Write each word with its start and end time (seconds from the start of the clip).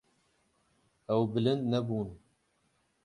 Ew 1.13 1.21
bilind 1.33 1.61
nebûn. 1.71 2.09